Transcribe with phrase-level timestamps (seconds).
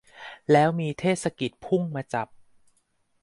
[0.51, 2.27] แล้วมีเทศกิจพุ่งมาจับ